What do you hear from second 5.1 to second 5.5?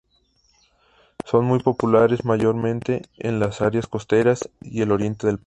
del país.